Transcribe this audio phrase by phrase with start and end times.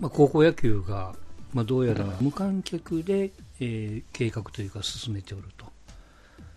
[0.00, 1.14] まあ、高校野球が、
[1.52, 5.66] まあ、どうやら無観客で、えー、計画というか進めておると。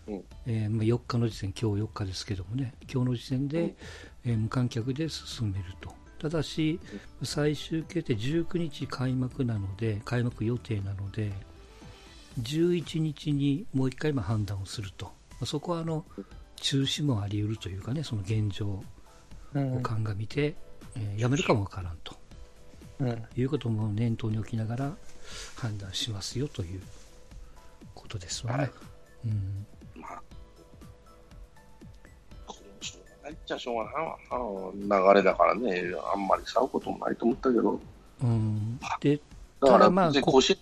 [0.08, 3.76] うんえーまあ、4日の時点、今日4日ですけどもね、今日の時点で、うん、
[4.26, 5.94] えー、無観客で進めると。
[6.20, 6.80] ただし、
[7.24, 11.32] 最終決定19日開幕なので、開幕予定なので、
[12.42, 15.12] 11日にもう1回判断をすると。
[15.46, 16.06] そこはあの
[16.58, 18.84] 中止もあり得るというかね、その現状を
[19.82, 20.56] 鑑みて、
[20.96, 22.18] うん、えー、やめるかもわからんと、うん、
[23.36, 24.94] いうことも念頭に置きながら
[25.56, 26.82] 判断しますよという
[27.94, 28.60] ことですわね。
[28.60, 28.72] はい、
[29.26, 30.22] うんまあ
[33.24, 33.92] ないっちゃしょうがな
[34.98, 37.80] いわ流れだからね、あんまり騒ぐこともないと思ったけど。
[38.24, 39.20] うん、で
[39.62, 40.58] だから、まあ、甲子園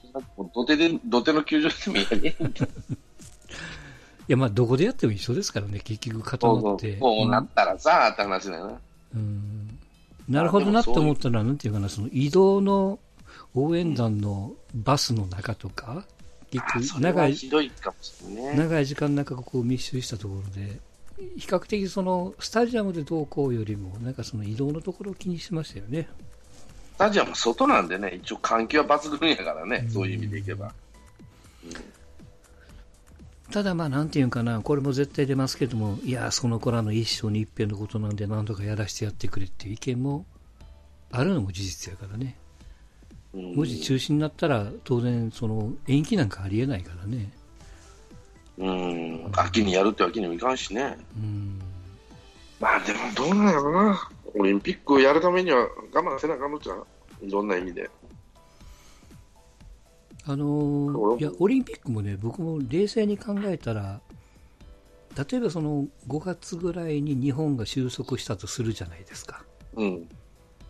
[0.54, 2.36] 土手で、土手の球場でもいいね。
[4.28, 7.00] いや、まあ、どこでやっても一緒ですからね、結局固まって。
[7.00, 8.80] そうなったらさ、って話だよな。
[9.16, 9.69] うん。
[10.30, 13.00] なるほどなって思ったのは、なんていうかな、その移動の
[13.56, 16.06] 応援団のバスの中とか、
[16.52, 17.36] 結構長い、
[18.56, 20.80] 長い時間の中、こう密集したところで、
[21.38, 26.08] 比較的そのスタジアムでどうこうよりも、なんかその移動のところを気にしましたよね。
[26.96, 30.72] スタジアム外なんでね、一応環境は抜群やからね、そういう意味でいけば。
[33.50, 40.26] うんただまあなんていうかな、これも絶対出ますけども、いや、その子らの一生に一遍のことなんで何とかやらせてやってくれっていう意見も
[41.12, 42.38] あるのも事実やからね。
[43.34, 47.32] もし中止になったら当然その延期なんかありえないからね。
[48.60, 50.98] うん、秋にやるってわけにもいかんしね。
[51.18, 51.60] うん。
[52.60, 54.10] まあでもどうなんやろな。
[54.36, 56.86] オリンピックやるためには我慢せなあかんのちゃう？
[57.26, 57.90] いろんな意味で。
[60.30, 64.00] あのいやオリンピックもね僕も冷静に考えたら
[65.18, 69.44] 例えばその5月ぐらいに日本が収束したとするじゃないですか、
[69.74, 70.08] うん、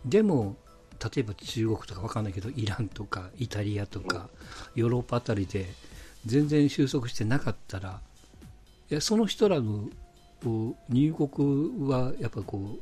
[0.06, 0.56] でも
[1.14, 4.28] 例えば中国とか分かんないけどイランとかイタリアとか、
[4.74, 5.66] ヨーロッパあたりで
[6.26, 8.00] 全然収束してなかったら
[8.90, 9.90] いやその人らの
[10.88, 12.78] 入国はやっぱこ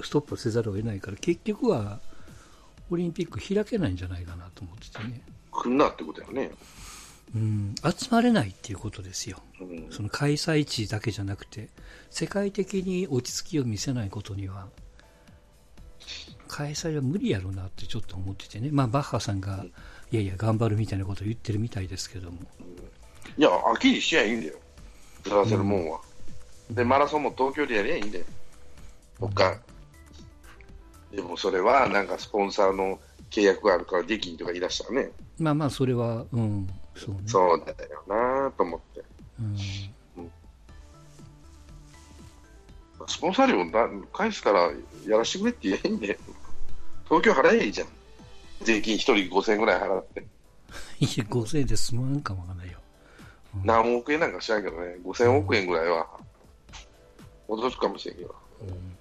[0.00, 2.00] うストップせざるを得ないから結局は
[2.90, 5.22] オリンピック開けないんじゃないかなと思っててね。
[5.56, 6.50] 来んなってことやね。
[7.34, 11.68] うん、集まれないっていうことですよ、うん、その開催地だけじゃなくて、
[12.08, 14.68] 世界的に落ち着きを見せないことには、
[16.48, 19.64] 開催は無理やろうなってちょっと思っててね、まあ、バッハさんが、
[20.12, 22.38] いやいや、頑張るみたいなことを言ってるみたいですけども。
[23.36, 24.54] いや、秋にしちゃいいんだよ、
[25.28, 26.00] やらせるもんは。
[26.70, 28.24] うん、で、マラソンも東京でやりゃいいんだよ、
[29.18, 29.60] 他、
[31.10, 33.00] でもそれはなんかスポンサーの
[33.30, 35.10] 契約があるからできんとか言い出したらね。
[35.38, 37.20] まあまあ、それは、うん、そうね。
[37.26, 39.04] そうだよなと思って。
[39.40, 39.56] うん
[43.08, 44.72] スポンサー料返すから
[45.06, 46.18] やらしてくれって言えんで、
[47.04, 47.88] 東京払えばいいじゃん。
[48.62, 50.20] 税金1人5000円ぐらい払って。
[50.98, 52.78] いや、5000円で済まんかもわかんないよ。
[53.54, 56.06] うん、何億円なんか知らんけどね、5000億円ぐらいは
[57.48, 58.34] 戻すかもしれんけど。
[58.62, 58.95] うん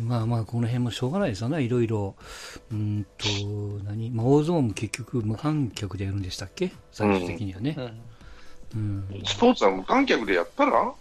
[0.00, 2.14] まあまあ、この辺もしょうがないですよね、いろいろ。
[2.70, 3.26] うんと、
[3.84, 6.72] 何、まあ、大相撲も結局無観客でやるんでしたっけ？
[6.92, 7.76] 最終的にはね。
[8.74, 10.92] うん、うん、スポーツは無観客でやったら？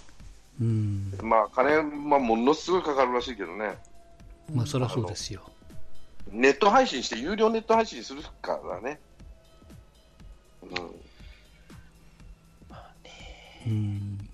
[0.59, 1.13] うん。
[1.21, 3.77] まあ、金、まあ、ものすごいかかるらしいけどね。
[4.51, 5.41] まあ、そりゃそうですよ。
[6.31, 8.99] ネット配信して、有料ネット配信するからね。
[10.63, 10.69] うん。
[12.69, 13.63] まあね。
[13.67, 14.29] うん。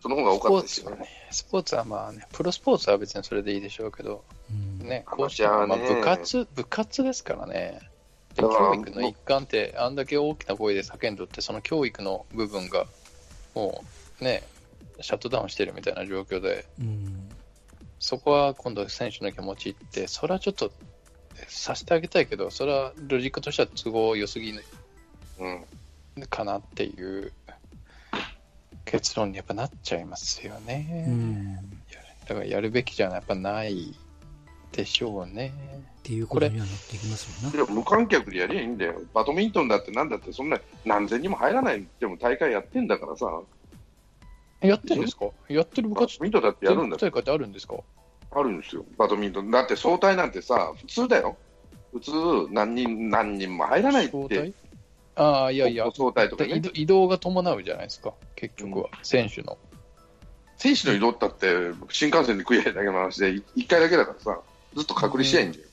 [0.00, 1.08] その方が多かったですよね。
[1.30, 7.80] スポーツはまあね、プロスポーツは別にそれでいいでしょうけど、うん、ね、こうした、まあ、部活、部活ですからね。
[8.36, 12.86] 教育の一環って、あんだけ大きな声で叫んどって、その教育の部分が、
[13.54, 13.82] も
[14.20, 14.44] うね、
[15.00, 17.28] シャットダウンしてるみたいな状況で、うん、
[17.98, 20.70] そこは今度選手の気持ちって、それはちょっと
[21.48, 24.52] させてあげたいけど、それはロジックとしては都合良すぎ、
[25.38, 25.64] うん、
[26.28, 27.32] かなっていう
[28.90, 31.06] 結論にやっぱなっちゃいますよね。
[31.08, 31.54] うん、
[32.26, 33.94] だからやるべきじゃやっぱない
[34.72, 35.52] でしょうね。
[35.98, 37.64] っていうことにはなってきますもんね。
[37.70, 39.00] 無観客でやりゃいいんだよ。
[39.12, 43.40] バドミントンだってなんだってそんな何千人も入らないでも大会やってんだからさ。
[44.60, 45.26] やってるんですか？
[45.48, 47.76] やってる部活バドミントンだってやるんだ大会ってあるんですか？
[48.30, 49.50] あるんですよ、バドミントン。
[49.50, 51.36] だって総体なんてさ、普通だよ。
[51.92, 52.12] 普通
[52.50, 54.52] 何人、何人も入らないって。
[55.18, 59.58] ああ、いやいや、総体とか、ね、移動が伴うじゃないですか、結局は、うん、選手の。
[60.56, 61.46] 選手の移動ったって、
[61.90, 64.40] 新幹線で食い合いだけの話で、1回だけだからさ、
[64.74, 65.64] ずっと隔離しないんだよ。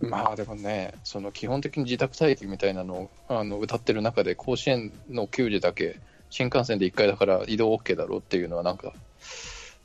[0.00, 6.00] うん、まあでもね、その基本的に自宅待機みたいなのをあの歌ってる中で、甲子園の球児だけ、
[6.30, 8.94] 新幹線で1回だから移動 OK だろうっていうのは、なんか、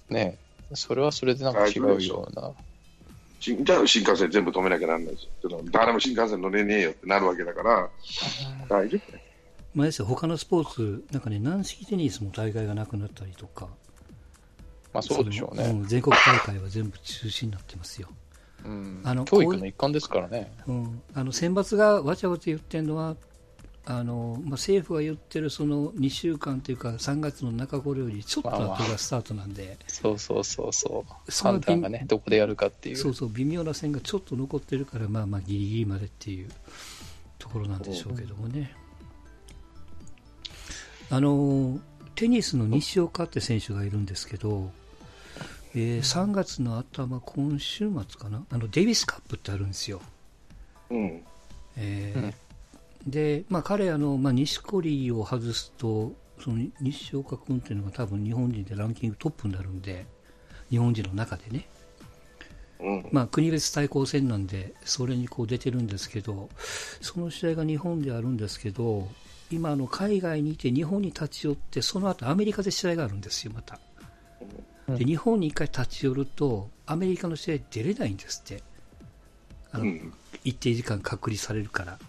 [0.10, 0.38] ね、
[0.74, 2.54] それはそれでなんか違うような。
[3.40, 5.28] 新じゃあ新幹線全部止めなきゃなんないし、
[5.72, 7.90] 誰も新幹線乗れねえよってなるわけだから、
[8.70, 9.22] 大丈夫ね。
[9.74, 13.68] まあ、ですよ他のスポーツ、なんかね、軟式テニスも大会がなくなったりとか、
[14.94, 15.66] まあそうでしょうね。
[15.66, 18.08] うん、全国大会は全部中止になってますよ。
[18.64, 20.52] うん、あの教育の一環ですからね。
[20.66, 23.16] うん、あの選抜がわちゃわちゃ言ってるのは、
[23.88, 31.32] あのまあ、政府が言ってるその2週間というか3月の中頃よりちょっと後がスタートなんで、そうそうそうそう。
[31.32, 32.96] 判断がねどこでやるかっていう。
[32.98, 36.50] そうそう微妙な線がちょっと残ってるからまあまあギリギリまでっていう
[37.38, 38.74] ところなんでしょうけどもね、
[41.12, 41.80] あの
[42.16, 44.72] テニスの西岡って選手がいるんですけど、
[45.76, 48.44] えー、3月の頭今週末かな？
[48.50, 50.02] あのデイビスカップってあるんですよ、
[50.90, 51.22] うん。
[51.78, 52.34] えー、うん
[53.06, 60.06] で、まあ、彼あの、まあ、錦織を外すとその西岡君っていうのが多分日本人でランキングトップになるんで
[60.70, 61.68] 日本人の中でね、
[62.80, 66.50] うん、まあ、国別対抗戦なんでそれにこう出てるんですけど
[67.02, 69.08] その試合が日本であるんですけど
[69.52, 73.80] 今の海外にいて日本に立ち寄ってその後アメリカで試合があるんですよまた、
[74.88, 78.64] で日本に1回立ち寄るとアメリカの試合出れないんですって。
[79.72, 80.14] あの、うん、
[80.44, 82.00] 一定時間隔離されるから。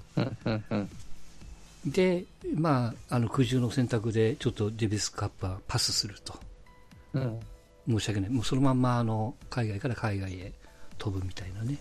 [1.86, 2.24] で、
[2.54, 6.34] まあ、あの空中の選択でちょっとデビスカップはパスすると、
[7.12, 7.40] うん、
[7.88, 10.52] 申し訳ない、もうそのままあの海外から海外へ
[10.98, 11.78] 飛ぶみたいなね、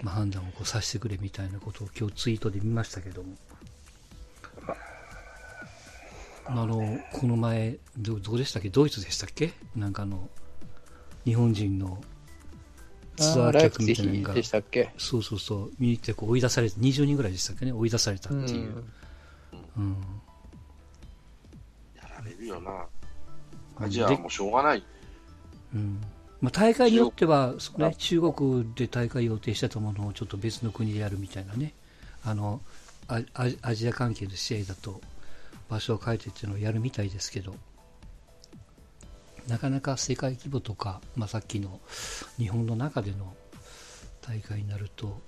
[0.00, 3.34] まあ、判断をこうさせてくれみたいなことを今日ツイートで見ましたけども、
[6.46, 10.28] あのこの前ど、どうでしたっけ、ドイツでしたっけ、なんかあの
[11.24, 12.00] 日本人の
[13.16, 14.34] ツアー客みたいなのが、
[14.98, 18.84] そうそうそう、見に行ってこう追い出されて、20人ぐらいでしたっけね、追い出されたっていう。
[19.78, 19.96] うん。
[21.96, 22.86] やられるよな。
[23.78, 24.84] アジアはもうしょうがない。
[25.74, 26.00] うん。
[26.40, 31.72] まあ、大会によっては、ね、中国で大会予定してたものをちょっと別の国でやるみたいなね、
[32.24, 32.60] あの、
[33.08, 33.22] ア
[33.62, 35.00] アジア関係の試合だと
[35.68, 37.54] 場所を変えてっていうのをやるみたいですけど、
[39.48, 41.80] なかなか世界規模とか、まあ、さっきの
[42.38, 43.34] 日本の中での
[44.20, 45.20] 大会になると、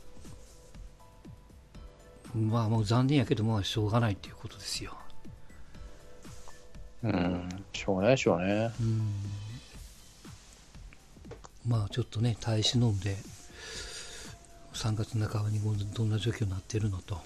[2.34, 4.96] まあもう残念やけど、まあしょうがないっていうことですよ。
[7.02, 8.70] うん、しょうがないでしょうね。
[8.80, 9.12] うん。
[11.66, 13.16] まあちょっとね、耐え忍んで、
[14.72, 15.60] 3月半ばに
[15.94, 17.20] どんな状況になってるのと。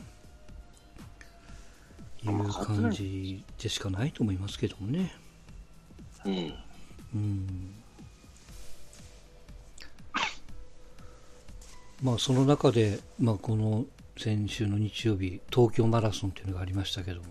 [2.25, 5.13] いう感じでしかないと思いますけどもね。
[6.25, 6.55] うん。
[7.15, 7.75] うん。
[12.03, 13.85] まあその中で、まあ、この
[14.19, 17.27] 先週の日曜日東京マラソンというのがありましたけども、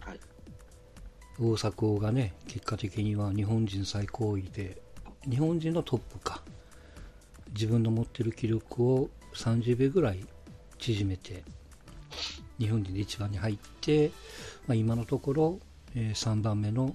[0.00, 0.20] はい、
[1.40, 4.80] 大迫がね結果的には日本人最高位で
[5.28, 6.42] 日本人のトップか。
[7.52, 10.20] 自分の持ってる記録を30秒ぐらい
[10.78, 11.42] 縮めて
[12.58, 14.10] 日本人で一番に入って、
[14.66, 15.60] まあ、今のところ、
[15.94, 16.94] えー、3番目の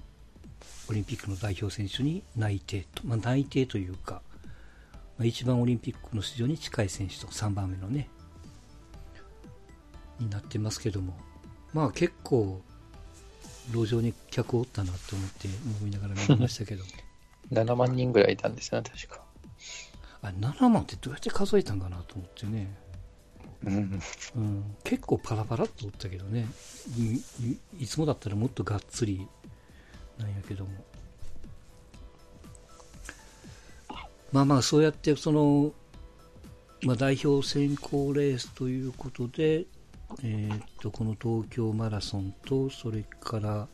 [0.88, 4.22] オリンピックの代表選手に内定と、まあ、内定というか、
[5.18, 8.08] まあ、一番オリンピックの出場に近い選手と3番目のね、
[10.20, 11.16] になってますけども、
[11.72, 12.60] まあ結構、
[13.72, 15.48] 路上に客おったなと思って
[15.80, 16.90] 思いながら見ましたけども。
[17.52, 19.24] 7万人ぐらいいたんですよね、確か。
[20.22, 22.76] あ7万ってどうやって数えたんかなと思ってね。
[23.64, 24.00] うん、
[24.36, 26.46] うん、結構パラパラっとおったけどね
[26.98, 29.26] いいつもだったらもっとがっつり
[30.18, 30.70] なんやけども。
[34.32, 35.72] まあまあそうやってその、
[36.82, 39.64] まあ、代表選考レースということで、
[40.22, 43.68] えー、っとこの東京マラソンとそれから、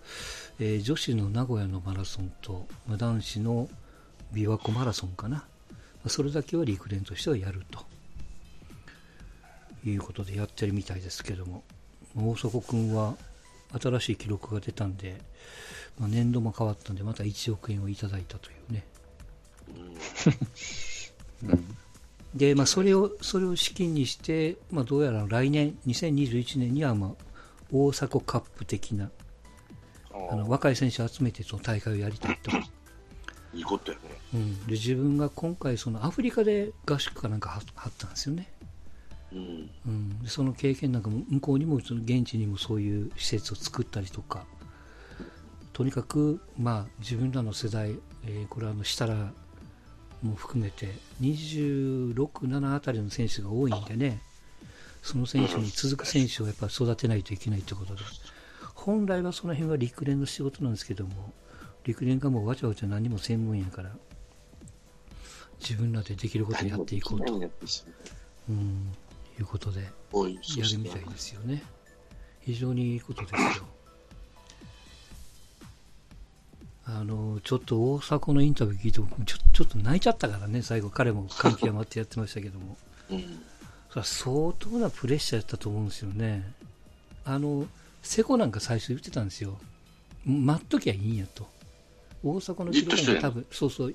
[0.61, 3.69] えー、女子の名古屋のマラソンと、まあ、男子の
[4.33, 5.45] 琵琶湖マラソンかな、ま
[6.07, 7.93] あ、それだけは陸連としてはやると。
[9.85, 11.65] いうことでやってるみたいですけども。
[12.15, 13.17] 大迫君は
[13.81, 15.21] 新しい記録が出たんで、
[15.99, 18.85] まあ、年度も変わったんで、また1億円をいただいたというね。
[21.45, 21.77] うん、
[22.35, 27.11] で、まあ、それを、それを資金にして、まあ、どうやら来年、2021年には、まあ、
[27.71, 29.11] 大迫カップ的な、
[30.31, 32.51] あの若い選手を集めてその大会をやりたいと。
[33.55, 34.05] いいことやね。
[34.35, 38.53] うん、で自分が今回、そのアフリカで合宿かなんか張ったんですよね。
[39.33, 44.47] うん、うん、その経験なんかも向こうにもその現地にもそういう施設を作ったりとか
[45.73, 49.15] とにかく、まあ、自分らの世代、えー、これはあの設楽
[50.23, 50.89] も含めて
[51.21, 54.21] 26、7あたりの選手が多いんでね
[55.03, 58.03] その選手に続く選手をやっぱ育てないといけないということで
[58.75, 61.33] 本来はその辺は陸連の仕事なんですけども
[61.85, 63.91] 陸連がもうわちゃわちゃ何も専門やから
[65.61, 68.93] 自分らでできることをやっていこうと、うん、
[69.39, 71.63] いうことでやるみたいですよね。
[72.41, 73.65] 非常にいいことですよ。
[76.95, 82.77] あのちょっと大迫のインタビュー聞いてもちょちょっと泣いちゃったからね、最後、彼も感極まってやってましたけども、
[83.11, 83.21] うん、
[83.89, 86.53] それは相当なプレッシャーやったと思うんですよね、
[87.25, 87.67] あの
[88.03, 89.59] 瀬古なんか最初言ってたんですよ、
[90.27, 91.47] 待っときゃいいんやと、
[92.23, 93.95] 大阪の記録も多分、そうそう、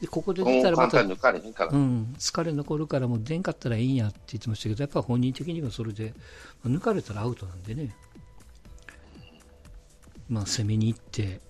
[0.00, 1.04] でここで出たらまた、う
[1.76, 6.14] ん、疲れ残るからもう出んかったらいいんやって言ってましたけど、やっぱ本人的にはそれで、
[6.64, 7.94] 抜かれたらアウトなんでね、
[10.28, 11.40] まあ、攻めに行って、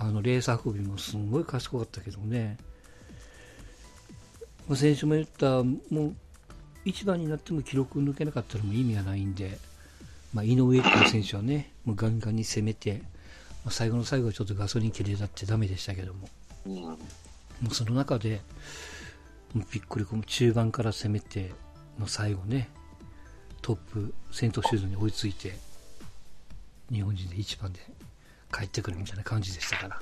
[0.00, 2.56] あのレース運びもすごい賢かったけどね、
[4.66, 6.16] まあ、先週も言った、もう
[6.86, 9.58] 一番になっても記録抜けなかったらもう意味がないんで、
[10.32, 13.02] まあ、井上っていう選手はね、もうガンガンに攻めて、
[13.62, 16.30] まあ、最後の最後はちょっとガソリン切れだってダメでしたけども、
[16.64, 16.96] うん、も
[17.70, 18.40] うその中で、
[19.54, 21.52] もうびっくり、この中盤から攻めて、
[21.98, 22.70] の最後ね、
[23.60, 25.58] トップ、先頭シューズに追いついて、
[26.90, 27.80] 日本人で一番で
[28.52, 30.00] 帰ってくるみたいな感じでしたから。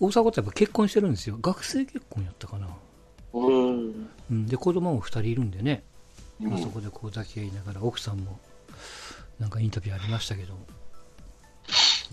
[0.00, 1.38] 大阪ってやっぱ結婚してるんですよ。
[1.42, 2.68] 学生結婚やったかな。
[3.32, 3.72] う
[4.32, 4.46] ん。
[4.46, 5.82] で、子供も2人いるんでね。
[6.40, 8.38] うん、そこでこう抱き合いながら、奥さんも、
[9.40, 10.54] なんかインタビューありましたけど。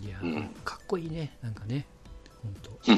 [0.03, 1.37] いや、うん、かっこいいね。
[1.41, 1.85] なんかね。
[2.41, 2.91] 本当。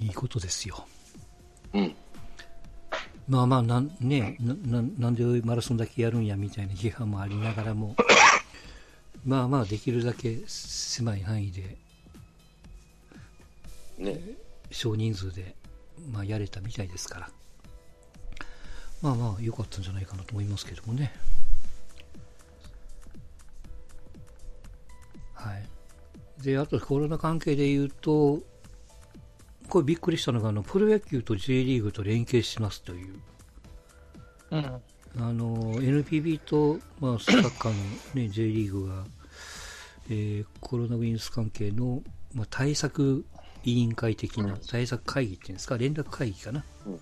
[0.00, 0.86] いいことですよ。
[1.74, 1.94] うん。
[3.28, 7.96] まあまあなんねななんでマラソンだけやるんやみたいな批判もありながらも
[9.24, 11.78] まあまあできるだけ狭い範囲で、
[13.98, 14.20] ね、
[14.70, 15.56] 少人数で、
[16.12, 17.30] まあ、やれたみたいですから。
[19.04, 21.12] まあまあ良かったんじゃないかなと思いますけどもね。
[25.34, 25.64] はい。
[26.42, 28.40] であとコロナ関係で言うと
[29.74, 33.14] これびっくりしたのが、あの、プロ野球と J リーグと連携しますという。
[34.52, 34.64] うん。
[34.64, 34.80] あ
[35.32, 37.78] の、NPB と、まあ、サッカーの
[38.14, 39.04] ね、J リーグが、
[40.10, 42.04] えー、コロナウイルス関係の、
[42.34, 43.24] まあ、対策
[43.64, 46.64] 委員会的な、対策会議っていうんですか、連絡会議かな。
[46.86, 47.00] うん。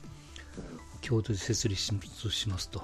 [1.07, 1.93] 共同で設立
[2.31, 2.83] しますと。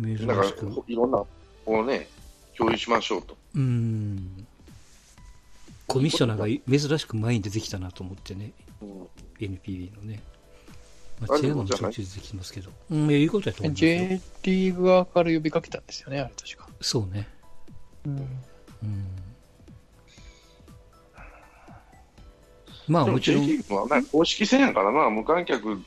[0.00, 0.84] 珍しく。
[0.86, 2.08] いろんな、こうね、
[2.56, 3.36] 共有しましょうと。
[3.54, 4.46] うん。
[5.86, 8.52] コミッショナーが珍しく前に出てきたなと思ってね、
[8.82, 9.08] うん、
[9.40, 10.22] NPB のね。
[11.20, 12.70] まあ、チェアマンもちょいちょい出てきますけど。
[12.90, 16.68] うん、いいことやと思います J リーグ側から呼びかけたんですよね、あれ確か。
[16.80, 17.28] そうね。
[18.04, 18.16] うん。
[18.16, 19.06] うん、
[22.88, 23.46] まあもちろん。
[23.46, 25.80] J リーグは、ね、公式戦やからな、無観客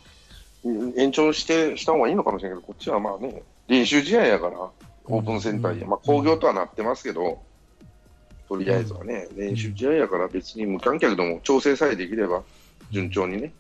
[0.98, 4.60] 延長してした方がいいのかもしれないけど、こっちはまあね、練習試合やから、
[5.06, 7.42] オープンセンターや、まあ工業とはなってますけど、
[8.50, 12.42] とりあえずはね、練習試合やから別に無観客でも調整さえできれば、
[12.90, 13.54] 順調にね、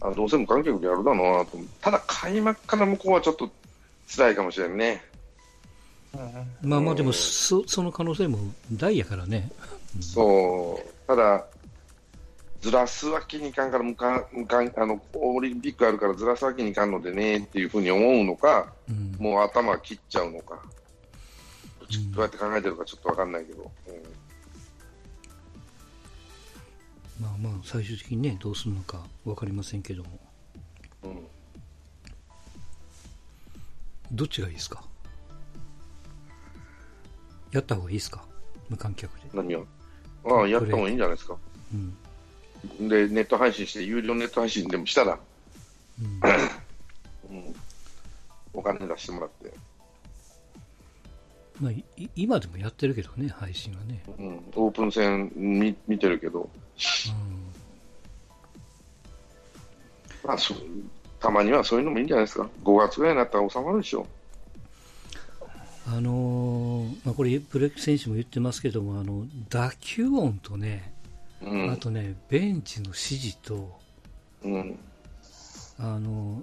[0.00, 3.50] あどうせ無観客でやるだろうなと、ただ開幕から向こうはちょっと
[4.08, 5.04] 辛いかもしれんね。
[6.62, 8.38] まあまあでもそ、その可能性も
[8.72, 9.50] 大やからね。
[10.00, 11.44] そう、ただ、
[12.62, 20.58] ずらすわけにいかんから無観無観あの、オリンピックあるからずらすわけにいかんのでねっていうふうに思うのか、うん、もう頭切っちゃうのか、
[22.14, 23.70] どうやって考えてるかちょっと分かんないけど。
[23.88, 24.21] うん
[27.22, 30.18] まあまあ最終的にねどうするのか分かりませんけども、
[31.04, 31.26] うん、
[34.10, 34.82] どっちがいいですか？
[37.52, 38.24] やった方がいいですか？
[38.68, 39.28] 無観客で。
[39.32, 39.64] 何を？
[40.24, 41.36] ああやった方がいいんじゃないですか、
[41.72, 41.76] う
[42.84, 45.18] ん、でネット配信して有料ネット配信でもしたら、
[46.00, 46.20] うん。
[47.30, 47.54] うん、
[48.52, 49.52] お金出してもらって
[51.62, 51.72] まあ、
[52.16, 54.02] 今でもやってるけどね、配信はね。
[54.18, 56.44] うん、オープン戦見見てるけど、う
[60.26, 60.54] ん、まあそ、
[61.20, 64.02] たまにはそういうのもいいんじゃないですか、5月ぐらいになったら収まるでしょ。
[64.02, 64.06] う。
[65.86, 70.92] あのー、まあ、これ、プロ野球選手も言ってますけども、あの打球音とね、
[71.40, 73.70] うん、あとね、ベンチの指示と、
[74.42, 74.78] うん、
[75.78, 76.42] あの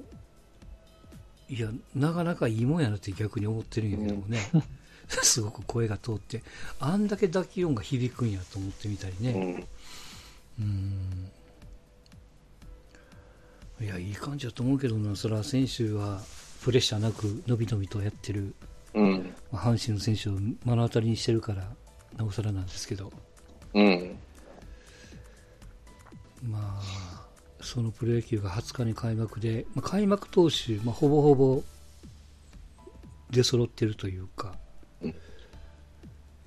[1.50, 4.40] いや、なかなかいいもんやなって逆に思ってるんやけどもね、
[5.24, 6.44] すごく声が通って、
[6.80, 9.68] あんだけ打球音が響くんやと思ってみたりね。
[10.60, 11.32] うん。
[13.82, 16.22] いや、いい感じだと思うけどな、それは選手は
[16.62, 18.54] プレッシャーなく、のびのびとやってる、
[18.94, 20.34] うん、まあ、阪神の選手を
[20.66, 21.68] 目の当たりにしてるから、
[22.18, 23.12] なおさらなんですけど。
[23.74, 24.16] うん。
[26.44, 27.26] まあ、
[27.62, 31.64] そのプロ野球が20日に開幕で、まあ、開幕投手、まあ、ほぼほぼ
[33.32, 34.56] 出揃ってるというか、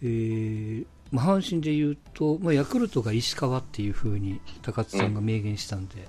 [0.03, 6.09] えー、まあ、阪神でいうと、まあ、ヤクルトが石川っていうふうに高津さんが明言したんで、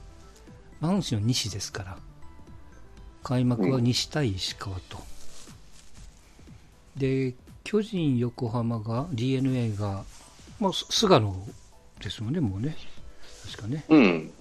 [0.81, 1.97] うん、阪神は西ですから
[3.21, 4.97] 開幕は西対石川と、
[6.95, 10.03] うん、で巨人、横浜が d n a が、
[10.59, 11.35] まあ、菅野
[12.01, 12.75] ですもんね、もうね、
[13.50, 13.85] 確かね。
[13.88, 14.31] うん。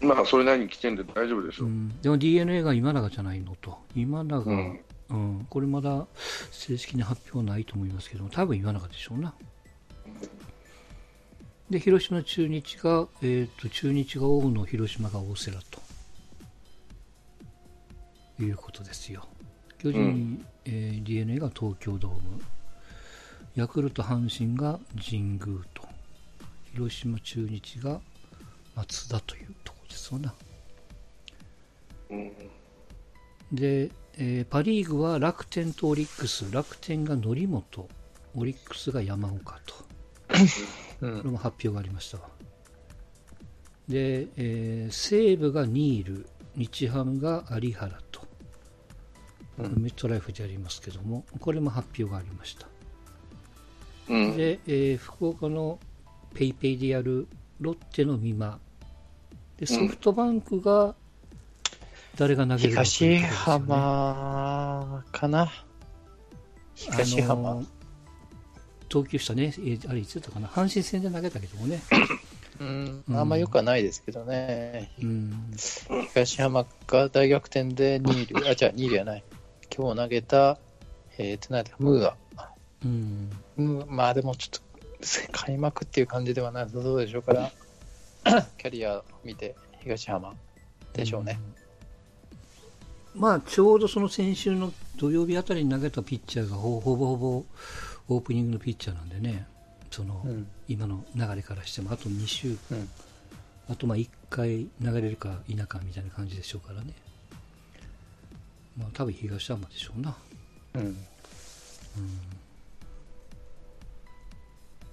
[0.00, 6.06] まあ、それなりに来てんで大丈夫でしょう、うん、でも d n a が今永じゃないのと、今永、うん、うん、これまだ
[6.50, 9.34] 正式に発表ないと思いますけど、多分今永でしょうな。
[11.70, 15.80] で、広島中日が、えっ、ー、と、中日が大野、広島が大瀬良と
[18.40, 19.26] いうことですよ。
[19.78, 22.20] 巨人、うん、えー、d n a が東京ドーム、
[23.56, 25.82] ヤクルト、阪神が神宮と、
[26.72, 28.00] 広島中日が
[28.76, 30.34] 松田というところですわな。
[32.10, 32.32] うん、
[33.52, 37.88] で、えー、パ・リーグは楽天とオリックス、楽天が則本、
[38.34, 39.74] オリックスが山岡と。
[41.00, 42.30] これも発表がありましたわ。
[43.88, 48.22] で、えー、西武がニール、日ハムが有原と、
[49.58, 52.66] うん、メットライフでありますけども、これも発表がありました。
[54.08, 55.78] うん、で、えー、福岡の
[56.34, 57.28] PayPay でやる
[57.60, 58.58] ロッテの美馬、
[59.58, 60.94] でソフトバンクが
[62.16, 65.52] 誰が投げるか、ね、東浜かな？
[66.74, 67.66] 東浜、あのー
[68.88, 71.80] 投球したね、えあれいつだったかな、阪神戦で投げたけどもね。
[72.58, 74.90] うん、あんまよくはないですけどね。
[75.02, 75.50] うん、
[76.08, 79.24] 東山が大逆転で2位、あ、じゃあ2位じゃない。
[79.76, 80.58] 今日投げた、
[81.18, 82.16] えー、ってなムーア。
[82.84, 87.52] うん、まあでもちょっと、開幕っていう感じではなさそうでしょうから、
[88.56, 90.34] キャリア見て、東浜
[90.92, 91.38] でしょうね。
[91.38, 91.65] うん、
[93.16, 97.44] まあ、ちょうどその先週の土曜日あたりに投げたピッチャーがほぼほぼ
[98.08, 99.46] オープニングのピッチャーなんでね、
[99.90, 102.88] その、うん、今の流れからしても、あと2週、うん、
[103.70, 104.68] あとまあ1回流
[105.00, 106.92] れるか否かみたいな感じでしょうからね。
[108.76, 110.16] まあ多分東山でしょうな。
[110.74, 110.82] うん。
[110.82, 110.96] うん、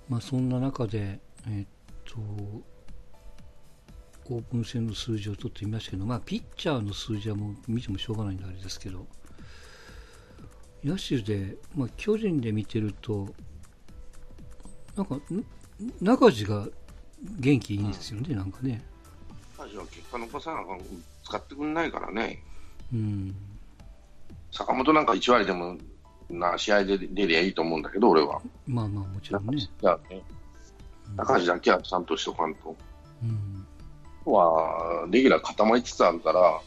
[0.08, 1.68] まあそんな中で、えー、っ
[2.06, 2.22] と、
[4.30, 9.06] オープン戦の数字を取ってみましたけど、まあ、ピッチャーの数字はもう見てもしょうがないんであれですけど、
[10.84, 13.28] 野手で、まあ、巨人で見てると、
[14.96, 15.20] なんか、
[16.02, 16.68] 中地が
[17.40, 18.84] 元気いいんですよね、うん、なんかね。
[19.58, 20.78] 中地は結果残さなか
[21.24, 22.44] 使ってくんないからね。
[22.94, 23.36] うん。
[24.52, 25.78] 坂本なんか1割でも
[26.30, 28.42] な試合で出りゃいいと思うんだけど、俺は。
[28.68, 29.56] まあまあ、もちろんね。
[30.10, 30.24] ね
[31.16, 32.76] 中地だけはちゃんとしとかんと。
[33.24, 33.63] うん。
[34.32, 36.62] は、レギュラー固まりつつあるから、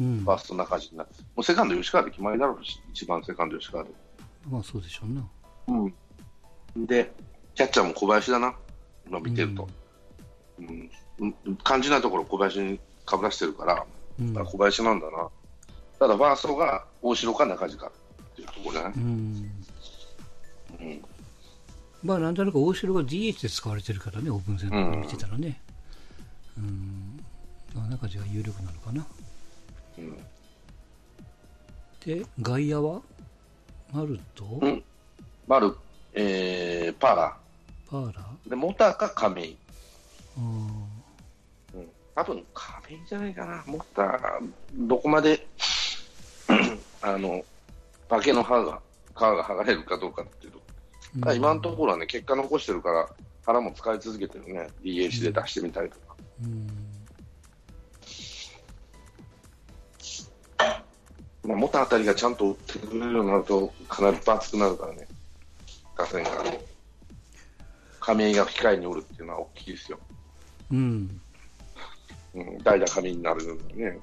[0.00, 3.90] うん、ファースト中地になって、もうセカンド吉川で決まりだろうし、一番セカンド吉川で。
[4.50, 5.28] まあそうでしょうな。
[5.68, 6.86] うん。
[6.86, 7.12] で、
[7.54, 8.54] キャッチャーも小林だな、
[9.06, 9.68] 今見てると。
[10.58, 13.84] うん、うん、感じないところ小林にかぶらしてるから、
[14.20, 15.28] うん、小林なんだな。
[15.98, 18.92] ただ、ファーストが大城か中地かっていうところじゃない？
[18.94, 19.50] うん。
[20.80, 21.04] うん。
[22.02, 25.62] まあ、なんとなく大城が DH で使われてるからね、オープン戦見てたらね。
[25.68, 25.71] うん。
[26.58, 27.24] うん、
[27.74, 29.06] まあ、中地が有力なのかな。
[29.98, 30.18] うん。
[32.04, 33.02] で、外野は
[33.92, 34.82] 丸と、うん、
[35.46, 35.74] 丸、
[36.14, 37.90] えー、パーラー。
[37.90, 39.56] パーラーで、モタか亀井。
[40.36, 40.88] うん。
[42.14, 43.64] 多分亀井じゃないかな。
[43.66, 44.18] モター、
[44.86, 45.46] どこまで
[47.02, 47.44] あの、
[48.08, 48.80] 化けの歯が、
[49.14, 50.60] 皮が剥がれるかどうかっていうと。
[51.28, 53.08] うん、今のところはね、結果残してるから、
[53.44, 54.68] 腹も使い続けてるね。
[54.82, 56.11] DH で出してみたりとか。
[56.42, 56.82] うん
[61.44, 65.08] まあ、元あたりがちゃんと打ってくれるようになると、かなり分厚くなるからね、
[65.96, 66.30] 打線が。
[68.00, 69.98] 亀井が控えにおるっていうのは大きいですよ。
[70.72, 71.20] うん。
[72.34, 73.98] うん、代打亀井になるのにね。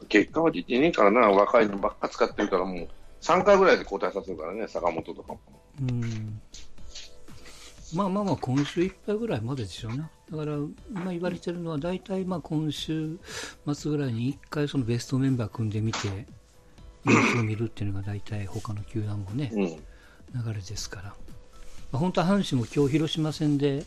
[0.00, 2.88] うん、結果は出てねえからな、若いのばっか使ってるから、もう
[3.20, 5.40] 3回ぐらいで交代させるからね、坂本とかも。
[5.80, 6.40] うん
[7.94, 10.08] まあまあまあ、今週いっぱいぐらいまででしょうね。
[10.30, 10.56] だから、
[10.90, 13.18] 今言われてるのは、大体まあ今週
[13.72, 15.98] 末ぐらいに1回そのベストメンバー組んでみて、
[17.04, 19.78] 様子を見るっていうのが大体他の球団もね、うん、流
[20.46, 21.08] れですから。
[21.08, 21.14] ま
[21.94, 23.84] あ、本当は阪神も今日広島戦で、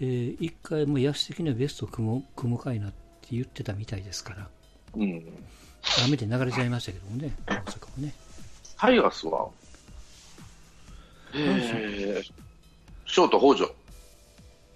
[0.00, 4.48] えー、1回も野手的にはベスト組む組むかいなって言ってたみたいですから。
[4.96, 5.24] うん。
[6.04, 8.14] 雨で流れちゃいましたけどもね、大阪もね。
[8.76, 9.48] タイガースは？
[11.34, 12.22] えー
[13.06, 13.64] ショート北条。
[13.64, 13.68] い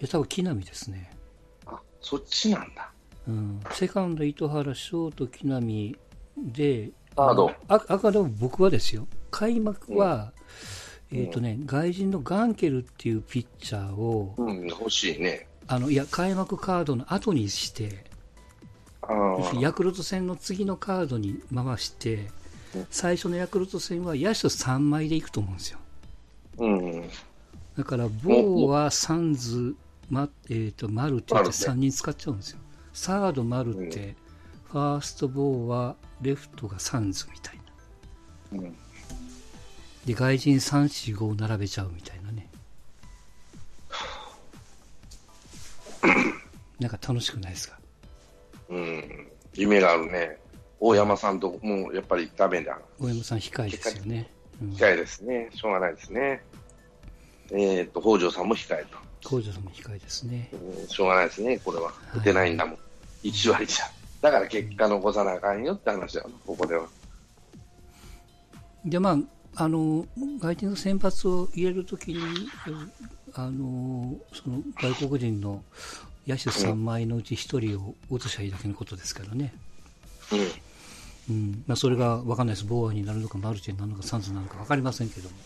[0.00, 1.12] や、多分木浪ですね。
[1.66, 2.90] あ、そっちなんだ。
[3.28, 3.60] うん。
[3.70, 5.96] セカンド糸原、ショート木浪、
[6.36, 10.32] で、カードああくまでも僕はですよ、開幕は、
[11.12, 15.46] うん、えっ、ー、とね、外人のガンケルっていうピッチャーを、うん、欲しいね。
[15.68, 18.04] あの、いや、開幕カードの後にして、
[19.60, 22.30] ヤクルト戦の次のカードに回して、
[22.90, 25.78] 最初のヤクルト戦は野手3枚でいくと思うんですよ。
[26.58, 27.10] うん、
[27.76, 29.74] だから、ボーはサンズ、
[30.08, 32.58] まえーと、マルテって3人使っちゃうんですよ。
[32.92, 34.16] サードマルテ、
[34.70, 37.58] ファーストボーはレフトがサンズみたい
[38.52, 38.58] な。
[38.58, 38.76] うん、
[40.04, 42.48] で、外人3、4、5を並べちゃうみたいなね。
[46.78, 47.78] なんか楽しくないですか？
[48.68, 50.38] うん、夢があるね。
[50.80, 52.78] 大山さんともうやっぱりダメだ。
[52.98, 54.30] 大山さん控えですよね。
[54.60, 55.50] 控えですね。
[55.54, 56.42] しょうがないですね。
[57.50, 58.98] えっ、ー、と、北条さんも控えと。
[59.20, 60.50] 北条さんも控えですね。
[60.52, 61.92] うん、しょうがないですね、これは。
[62.14, 62.74] 打てないんだもん。
[62.74, 62.80] は
[63.22, 63.84] い、1割じゃ。
[64.20, 66.86] だから結果残さなあかんよって話だよ、ここでは。
[68.84, 69.18] で、ま
[69.54, 70.06] あ、あの、
[70.40, 72.48] 外人の先発を入れるときに、
[73.34, 75.62] あの、その外国人の
[76.26, 79.54] 野手3枚のうち1人を落としゃいいだけのことですからね。
[80.32, 80.38] うん。
[81.30, 82.66] うんまあ、それが分かんないです。
[82.66, 85.36] ボーアになるのか、マルチになるのか、サンズなのか分かりませんけども。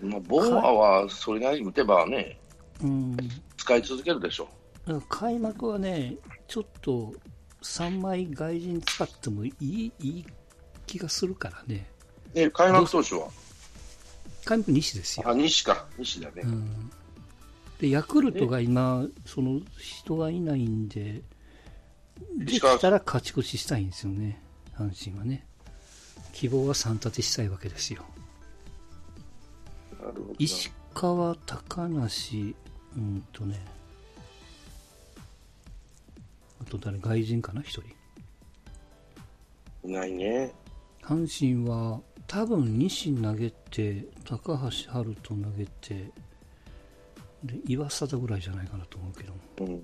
[0.00, 2.38] まあ、ボーアはそれなりに打てばね、
[2.82, 3.16] うん、
[3.56, 4.48] 使い続けるでしょ
[4.86, 5.02] う。
[5.08, 6.16] 開幕はね、
[6.48, 7.14] ちょっと
[7.62, 10.26] 3枚外人使ってもいいいい
[10.86, 11.90] 気がするからね。
[12.34, 13.28] え、開幕投手は？
[14.44, 15.28] 開幕西ですよ。
[15.28, 15.86] あ、西か。
[15.98, 16.42] 西だね。
[16.44, 16.90] うん
[17.80, 21.22] でヤクルトが今、その人がいないんで、
[22.38, 24.40] できたら勝ち越ししたいんですよね、
[24.74, 25.46] 阪神はね。
[26.32, 28.04] 希望は3立てしたいわけですよ。
[30.38, 32.54] 石川、高梨、
[32.96, 33.60] うんとね、
[36.60, 37.82] あと誰、外人かな、1人。
[39.84, 40.52] いないね。
[41.02, 46.10] 阪神は多分西投げて、高橋遥人投げて、
[47.44, 49.82] で岩貞ぐらいじゃないかなと思うけども、うん、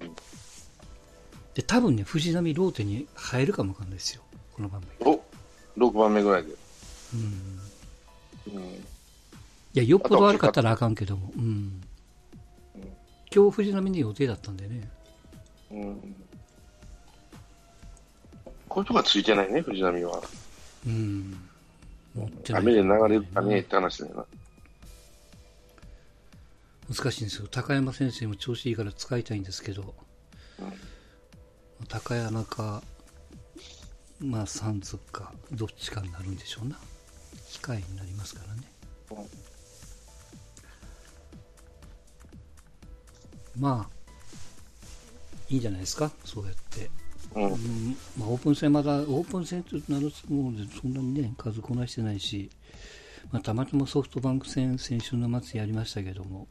[1.54, 4.22] で多分ね藤波ローテに入るかもわかんないですよ。
[4.54, 5.22] この番目お
[5.76, 6.52] 6番目ぐらいで。
[7.14, 8.76] うん、うん、い
[9.74, 11.82] やよっぽど悪かったらあかんけども、うん、うん、
[13.34, 14.90] 今日藤波に予定だったんでね。
[15.70, 16.16] うん。
[18.68, 20.22] こういうとこはついてないね藤波は。
[20.86, 21.48] うん。
[22.52, 24.24] 雨で流れるかねって話だよな
[26.94, 29.94] 難しいんですよ高山先生も調子いいから使いたいんですけど、
[30.58, 32.82] うん、高山か
[34.20, 36.78] まあ三ズかどっちかになるんでしょうな。
[37.48, 38.62] 控えになりますからね、
[43.56, 44.12] うん、まあ
[45.48, 46.90] いいんじゃないですかそうやって、
[47.34, 52.50] うん、うん、まあ、オープン戦まだオープン戦となるものでそんなにね数こなしてないし、
[53.30, 56.48] まあ、たまたまソフトバンク戦先週の末やりましたけども。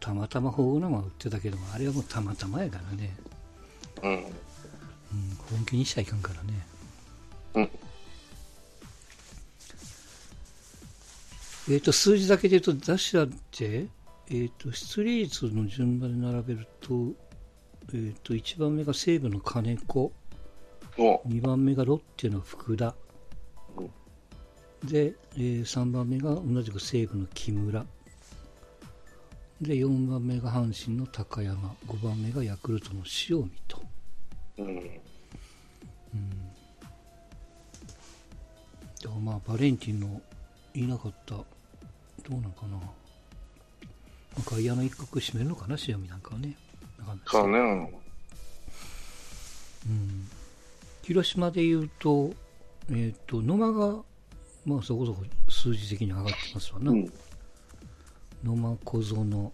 [0.00, 3.14] たまたまホームランは打ってたけども、あれはもうたまたまやからね。
[4.02, 4.12] うん。
[4.12, 4.24] うん、
[5.50, 6.66] 本気にしちゃいかんからね。
[7.54, 7.70] うん。
[11.72, 13.86] えっ、ー、と、数字だけで言うと、打者って、
[14.28, 16.94] えっ、ー、と、出塁率の順番で並べると、
[17.92, 20.12] えっ、ー、と、1番目が西武の金子、
[20.96, 22.94] 2番目がロッテの福田、
[24.84, 27.84] で、えー、3番目が同じく西武の木村、
[29.60, 33.82] で4番目が阪神の高山5番目がヤクルトの塩見と、
[34.56, 34.66] うん。
[34.66, 34.80] うん、
[39.02, 40.22] でもまあバレンティンの
[40.74, 41.44] いなかったど
[42.30, 42.80] うなんかな。
[44.44, 46.56] 外野の一角締めるのかな塩見なんかはね。
[47.26, 47.58] そうね。
[49.88, 50.28] うん。
[51.02, 52.32] 広島でいうと
[52.88, 54.02] えっ、ー、と野間が
[54.64, 57.12] まあそこそこ数字的に上がってますわな、うん
[58.44, 59.52] 野間小園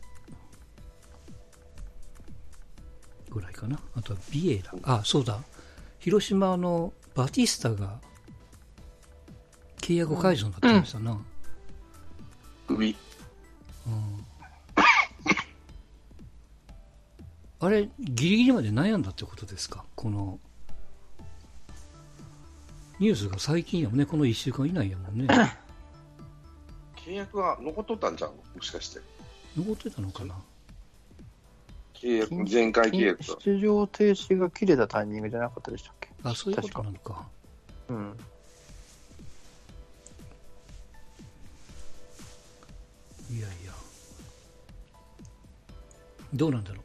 [3.31, 3.79] ぐらいかな。
[3.95, 5.41] あとはビエラあそうだ。
[5.99, 8.01] 広島のバティスタが
[9.79, 12.95] 契約解除になってましたな、うん、うん、
[17.61, 19.85] あれギリギリまで悩んだってことですか？
[19.95, 20.39] この
[22.99, 24.07] ニュースが最近やもんね。
[24.07, 25.27] この1週間以内やもんね
[27.07, 29.01] 契約が残っとったんじゃん、もしかして。
[29.57, 30.35] 残ってたのかな？
[31.95, 36.09] 契約、前回契約出場停止が切れたタイミングじゃなかったでしたっけ？
[36.25, 37.25] あ、そういうことなのか。
[37.89, 38.17] うん。
[43.31, 43.73] いやいや。
[46.35, 46.81] どうなんだろ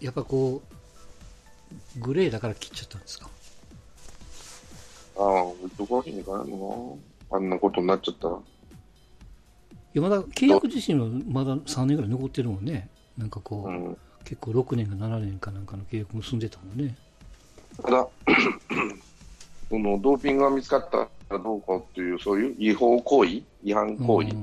[0.00, 0.04] う？
[0.04, 0.62] やっぱこ
[1.96, 3.28] う、グレーだから切っちゃったんですか？
[5.18, 6.96] ああ、置いとくわけにいかないの
[7.30, 7.36] な？
[7.36, 8.38] あんなことになっちゃったら。
[9.94, 12.88] いや、まだ契約自身はまだ3年ぐらい残ってるもんね。
[13.16, 16.96] なんかこう、うん、結構6年か7年かなんかの契約結んでたもんね。
[17.82, 18.06] ただ、
[19.70, 24.34] このドーピングが見つかったらどうかっていう、そういう違法行為、違反行為、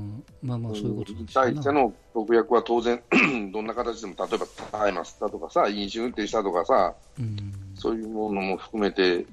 [0.42, 3.02] まあまあそういうことに対しての特約は当然、
[3.52, 9.26] どんな形でも、例えば大麻吸ったとかさ、飲酒運転したとかさ、うん、そういうものも含めて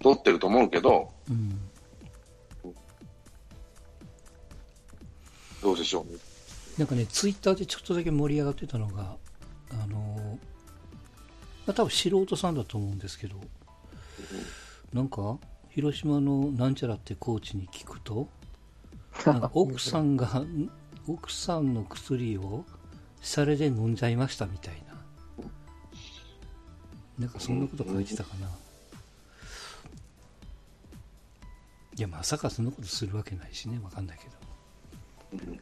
[0.00, 1.58] 取ってると思うけど、うん、
[5.62, 6.12] どうでしょう？
[6.12, 6.18] ね。
[6.78, 9.16] なんかね、ツイッターでちょっとだけ盛り上がってたのが、
[9.70, 10.38] あの
[11.66, 13.36] まあ、多分素人さんだと思うんですけど、
[14.92, 15.38] なんか、
[15.70, 18.28] 広島のなんちゃらってコーチに聞くと、
[19.26, 20.44] なんか奥さんが、
[21.06, 22.64] 奥さんの薬を
[23.20, 24.88] シャレで飲んじゃいましたみたいな。
[27.18, 28.48] なんかそんなこと書いてたかな。
[31.96, 34.37] いや、まさかそんなことするわけないしね、わかんないけど。
[35.32, 35.60] うん。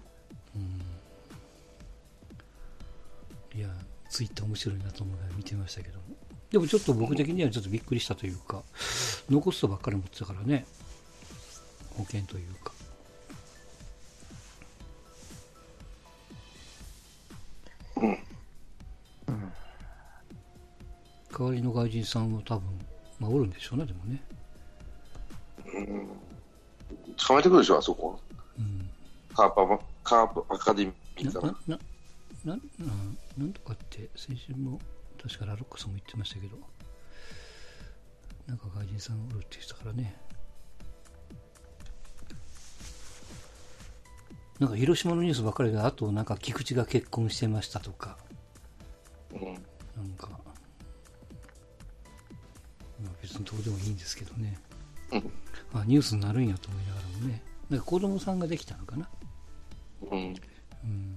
[3.58, 3.68] いや、
[4.08, 6.04] ツイッター面白いなと思うので見てましたけども。
[6.50, 8.62] でもちょっと僕的にはちょっとびっくりしたというか、
[9.28, 10.66] 残すとばっかり持ってたからね、
[11.96, 12.72] 保険というか。
[17.96, 18.18] うん。
[21.38, 22.62] 代わりの外人さんは多分、
[23.18, 24.22] まあ、おるんでしょうね、でもね。
[25.66, 26.08] うん。
[27.16, 28.20] 捕まえてくるでしょ、あそこ。
[29.44, 29.52] うん。
[29.52, 31.54] カーパ、カープアカデミーから。
[31.66, 31.78] な、
[32.44, 32.60] な、な、
[33.38, 34.80] なんとかって、先週も、
[35.22, 36.56] 確かラロックさんも言ってましたけど、
[38.46, 40.16] なんか外人さんおるって言ってたからね。
[44.58, 48.16] なんか広島のニュースばっかりが、あとなんか菊池が結婚してましたとか、
[49.32, 49.56] うん、なん
[50.16, 50.38] か、ま
[53.06, 54.58] あ、別にどうでもいいんですけどね、
[55.12, 55.32] うん、
[55.74, 59.10] あニュースになるんやと思いながらもね、なんか子供さんができたのかな。
[60.10, 61.16] うん、うん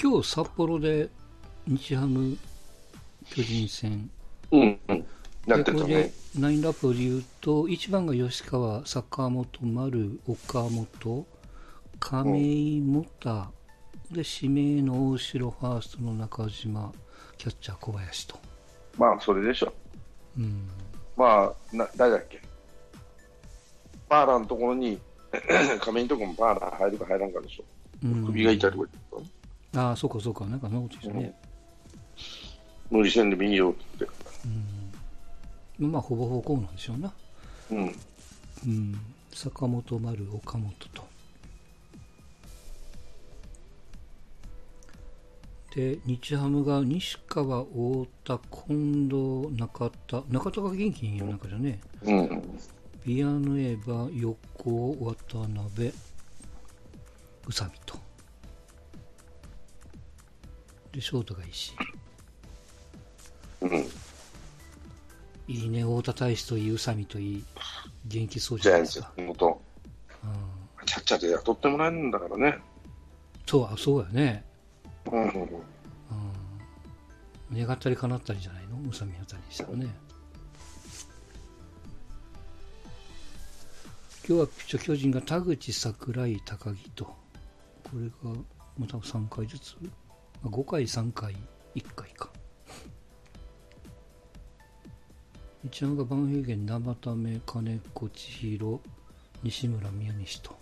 [0.00, 1.08] 今日札幌で
[1.66, 2.38] 日ハム
[3.30, 4.08] 巨人戦。
[4.52, 5.06] うんうん。
[5.46, 6.12] なってたね。
[6.38, 11.26] ナインラップで言うと、1番が吉川、坂本、丸、岡本、
[11.98, 13.50] 亀井、茂田、
[14.12, 16.92] で、指名の大城、ファーストの中島、
[17.36, 18.47] キャッチャー小林と。
[18.98, 19.72] まあ、それでしょ。
[20.36, 20.68] うん。
[21.16, 22.40] まあ、な誰だっけ？
[24.08, 24.98] パーラーのところに、
[25.80, 27.64] 亀井のところもパーラー入るか入らんかでしょ。
[28.04, 28.98] うん、首が痛いとか言って
[29.72, 31.34] たああ、そうかそうか、なんかそんなことですね。
[32.90, 34.18] 無理せんでもいいよって言って。
[35.80, 35.92] うん。
[35.92, 37.12] まあ、ほぼほぼこうなんでしょうな。
[37.70, 37.94] うん。
[38.66, 39.00] うん。
[39.32, 41.02] 坂本丸、岡本と。
[45.74, 50.22] で、日ハムが西川、太田、近藤、中田。
[50.28, 51.80] 中田が元気にいる中じゃね。
[52.02, 52.58] うん。
[53.04, 55.92] ビアヌエバ、横、渡辺、宇
[57.48, 57.98] 佐美と。
[60.92, 61.74] で、ショートが石。
[63.60, 63.70] うん。
[65.48, 67.44] いいね、太田大使といい、宇佐美といい、
[68.06, 69.12] 元気そうじゃないですか。
[69.16, 69.34] 本うん。
[70.86, 72.58] キャッチャーで雇ってもらえるんだからね。
[73.46, 74.47] そう、そうやね。
[77.50, 77.66] うん。
[77.66, 78.78] 願ったり叶ったりじゃないの？
[78.88, 79.86] 宇佐美あたりにしたらね。
[84.26, 87.04] 今日はピッチャー巨人が田口、櫻井、高木と。
[87.04, 87.16] こ
[87.94, 88.36] れが、
[88.78, 89.74] また3回ずつ
[90.44, 91.34] ？5回、3回、
[91.74, 92.28] 1回か。
[95.64, 98.80] 一番がバンヘーゲン、生田目、金子、千尋、
[99.42, 100.54] 西村、宮西と。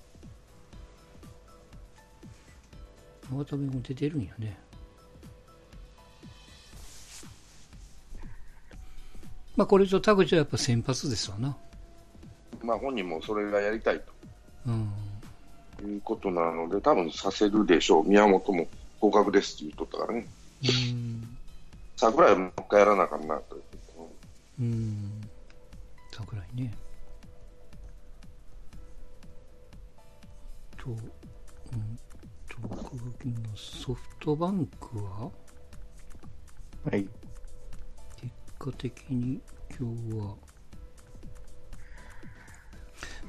[3.31, 4.59] 生田目も出てるんやね。
[9.57, 11.57] まあこれと田口はやっぱ先発ですわな。
[12.63, 14.05] まあ本人もそれがやりたいと。
[14.67, 14.93] うん。
[15.85, 18.67] いうことなので、多分させるでしょう、宮本も
[19.01, 20.27] 合格ですって言っとったからね、
[21.97, 23.59] 桜井もう一回やらなあかんなと。
[24.59, 25.21] うん、
[26.13, 26.75] 桜井ね。
[30.79, 31.99] と、うん、
[32.63, 35.31] と、僕のソフトバンクは？
[36.85, 37.09] はい。
[38.17, 39.41] 結果的に
[39.79, 40.37] 今日は、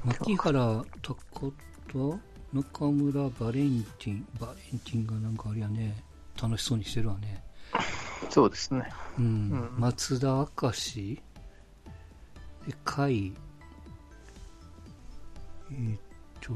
[0.04, 1.16] 牧原高
[1.88, 2.20] 田
[2.52, 6.02] 中村バレンティン、バレンティンがなんかあれやね、
[6.40, 7.42] 楽しそうにしてるわね。
[8.30, 8.88] そうですね。
[9.18, 9.24] うん。
[9.24, 11.20] うん、松田明石、
[12.68, 13.34] え、甲斐、
[15.70, 16.00] えー、っ
[16.40, 16.52] と、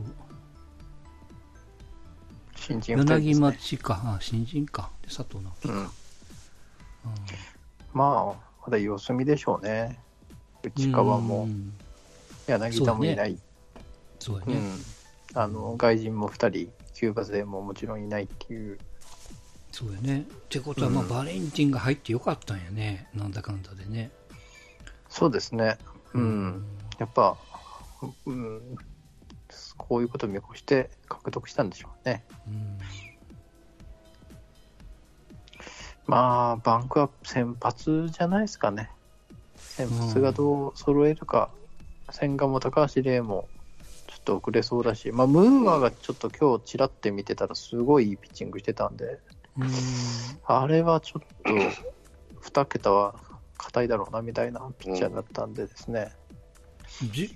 [2.81, 5.75] 新人2人、ね、柳町か、あ新人か、佐藤直樹か。
[5.75, 5.89] うん、うん、
[7.93, 9.99] まあ、まだ様子見でしょうね。
[10.63, 11.49] 内川も、
[12.47, 13.39] 柳田もいない。
[14.19, 14.55] そうやね。
[14.55, 16.35] うん、あの外人も2
[16.67, 18.79] 人、キューバ勢ももちろんいないっていう。
[19.73, 20.21] そうやね。
[20.21, 24.11] ってことは、まあ、バレンティンが入ってよかったんやね、なんだかんだでね。
[25.09, 25.79] そうですね。
[26.15, 26.65] うん。
[26.99, 27.37] やっぱ、
[28.27, 28.77] うん、
[29.77, 32.25] こういうことを見越して獲得したんでしょうね。
[32.47, 32.79] うん
[36.07, 38.91] まあ、バンクは先発じゃないですかね。
[39.57, 41.51] 先発がどう揃えるか、
[42.11, 43.49] 千賀も高橋礼も
[44.09, 49.19] ちょっと遅れそうだし、まあ、ムーアがちょっと今日ちらって見てたら、すごいいいピッチングしてたんで、ん
[50.45, 53.15] あれはちょっと、2桁は
[53.57, 56.13] 硬いだろうなみたいなピッチャーだったんでですね。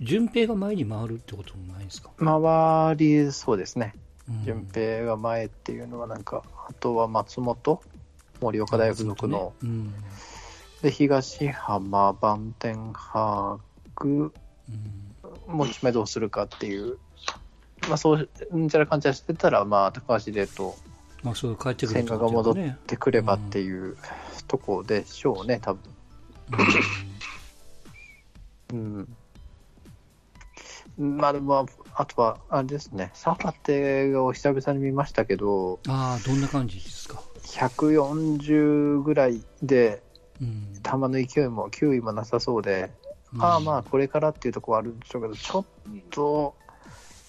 [0.00, 2.10] 順平が前に回るってこともないですか？
[2.18, 3.94] 回りそうですね。
[4.44, 7.80] 順平が前っていうのは、なんか、あとは松本、
[8.40, 9.68] 盛岡大付属の、ね。
[9.68, 9.94] うん、
[10.82, 13.60] で東浜、バンテンハー
[13.94, 16.98] ク、うん、持ち目どうするかっていう、
[17.88, 20.74] まあ、そううんちゃらかんちゃらしてたら、まあ、高橋でと、
[21.22, 23.96] まあ、そう帰ってくる、千賀が戻ってくればっていう
[24.48, 25.80] とこでしょうね、多分。
[28.72, 29.16] うん、うん、
[30.98, 40.02] まあでも、あとは、あれですね、サファテを久々に見ましたけど、ああ、どんな感じですか？140ぐらいで、
[40.82, 42.90] 球の勢いも球威もなさそうで、
[43.32, 45.64] うん、まあまあ、これからっていうところはあるんでしょうけど、ちょっ
[46.10, 46.54] と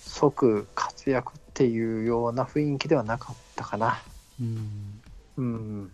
[0.06, 4.01] 即活躍っていうような雰囲気ではなかったかな。
[4.39, 5.01] うん。
[5.38, 5.91] うん、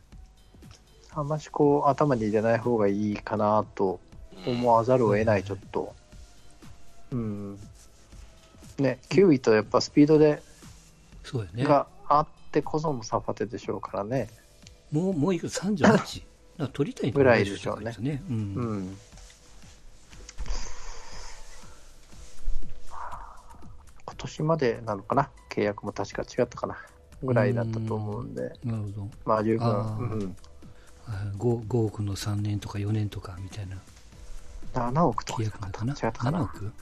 [1.12, 4.00] あんましこう、頭に入れない方がいいかなと
[4.46, 5.96] 思わざるを得ない、ちょっと。
[7.14, 7.60] うん。
[8.80, 10.42] ね、球威とやっぱスピードで、
[11.24, 11.64] そうやね。
[11.64, 14.30] があってこそのサファテでしょうからね。
[14.92, 16.24] もう、もういく 38?
[16.74, 17.96] 取りたいぐらいでしょうね。
[18.00, 18.40] ねうん、う
[18.76, 18.98] ん、
[24.06, 26.78] 今年までなのかな、契約も確か違ったかな、
[27.24, 30.36] ぐらいだったと思うんで、なるほどまあ十分、うん、
[31.38, 33.78] 5, 5億の3年とか4年とかみたいな。
[34.74, 35.94] 7億とか違ったかな？
[35.94, 36.74] 違ったかな？7億、うん、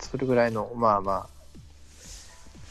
[0.00, 1.28] それぐらいの、まあまあ、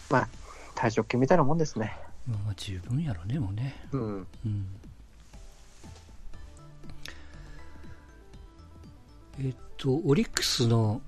[0.10, 0.28] まあ、
[0.76, 1.98] 退職金みたいなもんですね。
[2.28, 3.76] まあ、十分やろね、もうね。
[3.91, 4.28] うん。
[4.46, 4.67] うん、
[9.39, 11.02] えっと、オリックスの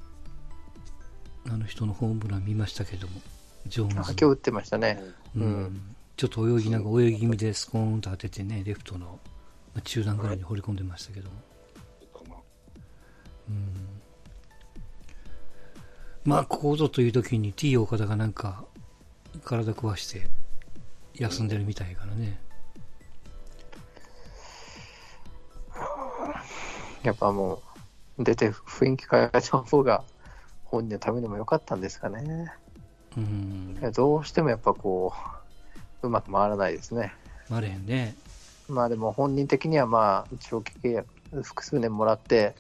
[1.48, 3.22] あの人のホームラン見ましたけども、
[3.68, 3.96] ジョーンズ。
[3.96, 5.00] 今日打ってましたね。
[5.36, 5.42] うん。
[5.44, 9.20] うん、ちょっと泳ぎなんか泳ぎ気味でスコーンと当ててね、レフトの
[9.84, 11.36] 中段ぐらいに放り込んでましたけども。
[13.48, 13.85] うん。
[16.26, 18.66] まあ、ここぞという時に T 岡田がなんか、
[19.44, 20.28] 体壊して
[21.14, 22.40] 休んでるみたいからね。
[27.04, 27.62] やっぱも
[28.18, 30.04] う、出て雰囲気変えた方が
[30.64, 32.52] 本人のためにも良かったんですかね。
[33.16, 33.92] うん。
[33.94, 35.14] どうしてもやっぱこ
[36.02, 37.14] う、うまく回らないですね。
[37.50, 38.16] 回れへんね。
[38.68, 41.08] まあでも本人的にはまあ、長期契約
[41.44, 42.56] 複数年もらって、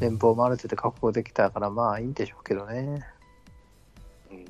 [0.00, 3.06] 年俸もある程度確保できたから、まあいいんでしょうけどね。
[4.30, 4.44] うん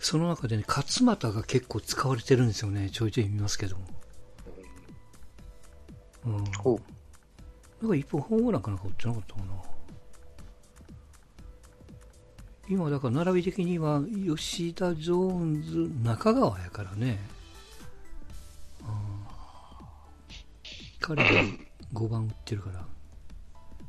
[0.00, 2.88] その中でね、勝俣が結構使われてるんですよね。
[2.90, 3.84] ちょいちょい見ますけども。
[6.26, 6.34] うん。
[6.34, 9.46] なんか一本ホームランかなんか打ってなかったかな。
[12.68, 17.18] 今、だから並び的には吉田、ジョーンズ、中川やからね。
[21.00, 21.30] 彼が
[21.92, 22.86] 5番打ってるから。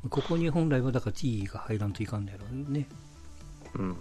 [0.08, 2.88] ここに本来はだから T が入らんといかんのやろうね。
[3.76, 3.98] うん。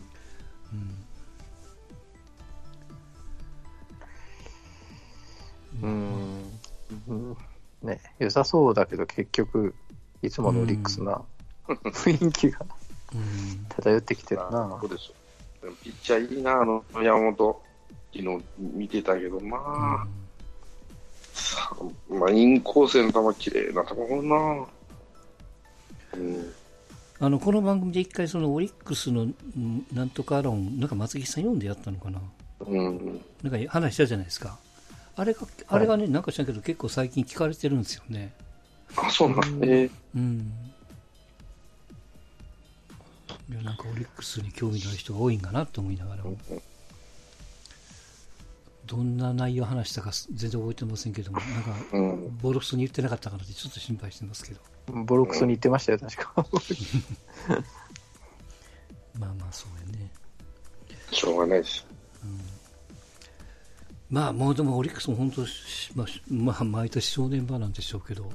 [5.83, 6.61] うん
[7.09, 7.37] うん、
[7.83, 9.75] ね、良さそうだけど結局、
[10.23, 11.23] いつものオリックスな
[11.67, 12.65] 雰囲気が
[13.69, 14.79] 漂ってきてるな。
[14.81, 15.13] そうです
[15.83, 17.63] ピッチャーいいな、あの山本、
[18.13, 20.07] 昨日見てたけど、まあ、
[22.11, 24.67] うん、まあ、インコースの球、綺麗な球な。
[26.15, 26.52] うん。
[27.21, 29.27] あのこの番組で一回そのオリックスの
[29.92, 32.21] なんとか論なんか松木さん読んでやったのかな、
[32.61, 34.59] うん、なんか話したじゃないですか。
[35.19, 38.33] あれが、あれがね、なんか知らんけど、結構最近聞かれてるんですよね。
[38.96, 40.52] あ、そうなんえうん。
[43.50, 46.23] いや、なんかオリックスに興味のある人が多いんかなと思いながら。
[46.23, 46.37] も。
[48.87, 51.73] どんな内容話したか全然覚えてませんけども、なんか、
[52.40, 54.61] ボロクソに言ってなかったからってちょっと心配してますけど。
[54.93, 56.33] ボロクソに言ってましたよ、確か。
[59.19, 60.11] まあまあ、そうやね。
[61.11, 61.87] しょうがないです。
[64.11, 65.43] まあ、もうでもオリックスも本当、
[65.95, 68.33] まあ、まあ、毎年正念場なんでしょうけど、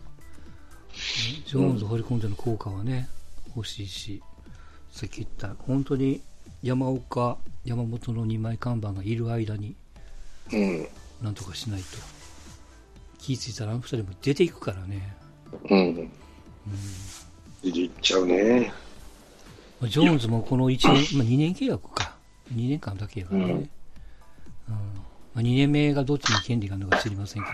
[1.48, 3.10] ジョーンズ放り込んでの効果はね、
[3.56, 4.22] 欲しいし、
[4.92, 6.22] さっき言った、本当に
[6.62, 9.76] 山岡、山本の2枚看板がいる間に、
[11.22, 11.86] なんとかしないと。
[13.18, 15.16] 気付いたらあの2人も出ていくからね。
[15.70, 16.12] うん。
[16.68, 18.74] うん、いっちゃうね。
[19.82, 22.16] ジョーンズもこの1年、まあ、2年契約か。
[22.54, 23.54] 2年間だけやからね。
[23.54, 23.70] うん
[25.34, 27.50] まあ、2年目がどっちに権利があるのか知りませんけ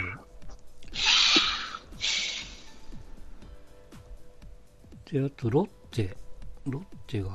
[5.13, 5.21] ど。
[5.21, 6.15] で、あと、ロッテ。
[6.65, 7.29] ロッテが、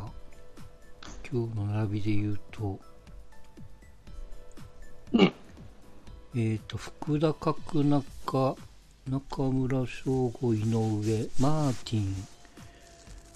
[1.31, 2.79] 今日の並びで言うと、
[5.12, 8.57] うん、えっ、ー、と、福田角中、
[9.07, 12.26] 中村翔吾、井上、マーティン、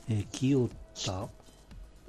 [0.08, 0.70] えー、清
[1.04, 1.28] 田、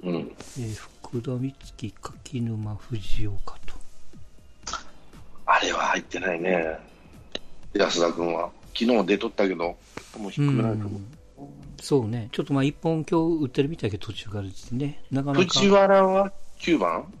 [0.02, 3.74] うん、えー、福田美月、柿沼、藤岡と。
[5.44, 6.78] あれは入ってないね。
[7.74, 8.50] 安田君は。
[8.72, 9.76] 昨日出とったけど、
[10.18, 10.98] もう低くないかも。
[11.82, 12.30] そうね。
[12.32, 15.02] ちょっとまあ一本今日打ってるみたいけど途中からですね。
[15.10, 15.44] なかなか。
[15.44, 17.12] 藤原は9番？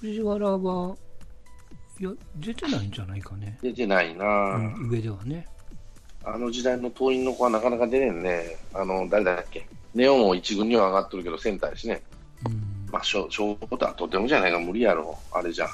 [0.00, 0.96] 藤原は、
[2.00, 3.58] いや、出てないんじゃないかね。
[3.62, 5.46] 出てないな、うん、上ではね。
[6.24, 8.56] あの時代の党員の子はなかなか出ねえね。
[8.74, 9.66] あの、誰だっけ。
[9.94, 12.02] ネオも一軍には上がっとるけど、センターですね。
[12.46, 15.18] うん、まあ、ショートはとてもじゃないか、無理やろ。
[15.32, 15.68] あれじゃん。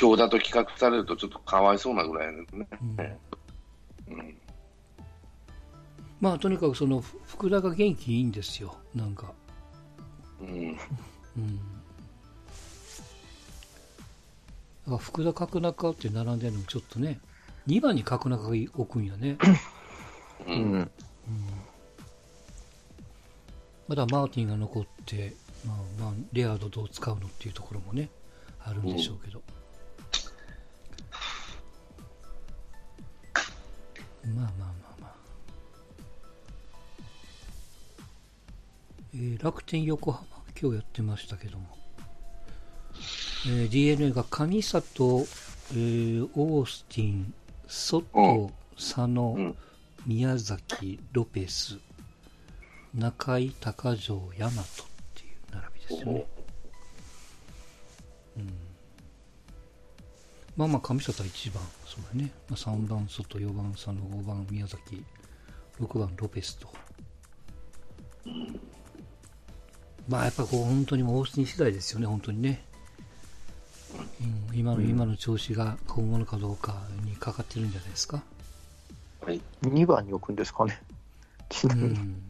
[0.00, 2.66] 今日だと企画されるとちょっとかわいそうなぐらいですね。
[4.08, 4.34] うん、うん
[6.24, 9.30] まあとにかくその福田が元気いいんですよなんか
[10.40, 10.48] うん、
[11.36, 11.58] うん、
[14.98, 17.18] 福田角中って並んでるのもちょっとね
[17.66, 19.38] 2番に角中が置くんやね。
[20.46, 20.90] うん、うん、
[23.88, 25.34] まだマーティンが残って、
[25.66, 28.10] まあ、まあレアードどう使うのっていうところもね
[28.62, 29.42] あるんでしょうけど、
[34.24, 34.74] うん、まあまあ。
[39.16, 40.26] えー、楽天横浜、
[40.60, 41.68] 今日やってましたけども、
[43.46, 45.26] えー、DNA が上里、
[45.72, 47.34] えー、オースティン、
[47.68, 49.56] 外、佐野、うん、
[50.06, 51.78] 宮崎、ロペス、
[52.94, 54.52] 中井、高城、大和っ
[55.14, 56.26] ていう並びですよね。
[58.38, 58.52] うん、
[60.56, 62.30] まあまあ、上里は1番、そうだね。
[62.48, 65.04] まあ、3番、外、4番、佐野、5番、宮崎、
[65.78, 66.68] 6番、ロペスと。
[70.08, 72.64] まあやっぱこう本当にもうオースティン次第ですよね、本当にね。
[74.24, 78.22] うん、今の、今の調子が今後のかどうかにかかってるんじゃないですか？
[79.20, 80.80] はい、2番に置くんですかね、
[81.48, 81.88] ちなみに。
[81.90, 82.22] うん、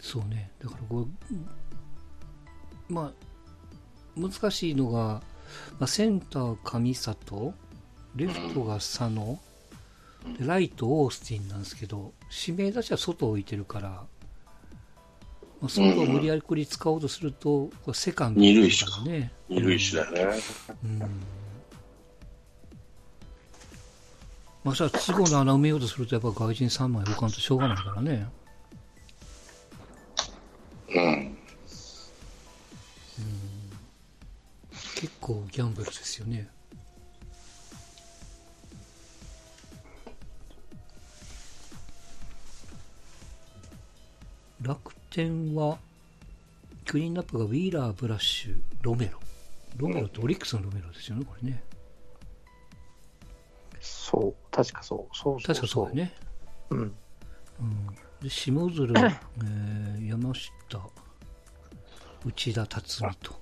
[0.00, 1.00] そうね、だからこ
[2.90, 5.22] う、まあ、難しいのが、
[5.78, 7.54] まあ、センター上里、
[8.14, 9.38] レフトが佐野、
[10.38, 12.12] でライトオースティンなんですけど、
[12.46, 14.04] 指名出しは外置いてるから、
[15.60, 18.84] まあ、そこを無理やり使おうとすると、うん、セカンド、ね、二塁手
[19.48, 20.38] 二塁手だよね。
[20.84, 20.98] うん。
[24.64, 28.26] まあ、さ、都合の穴埋めようとすると、やっぱ外人3枚置かんとしょうがないからね。
[30.88, 31.02] うん。
[31.02, 31.36] うん、
[34.96, 36.50] 結構ギャンブルですよね。
[44.60, 45.78] 楽点は、
[46.84, 49.18] クリーンナップがウィーラー、ブラッシュ、ロメロ。
[49.78, 51.62] ロメロってオリックスのロメロですよね、これね。
[53.80, 55.16] そう、確かそう。
[55.16, 56.12] そうそう確かそうだね。
[56.68, 56.78] うん。
[56.78, 56.94] うん、
[58.20, 60.50] で下鶴、 えー、山下、
[62.26, 63.40] 内田辰巳と。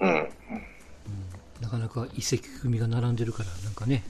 [0.00, 0.30] うん、うん。
[1.60, 4.02] なかなか移籍組が並んでるから、なんかね、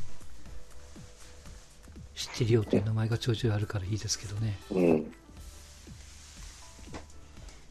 [2.14, 4.58] 知ってるよという名前がちょいちょいあるからいいですけどね。
[4.70, 5.14] うん。